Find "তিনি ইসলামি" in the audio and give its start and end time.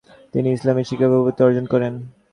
0.33-0.83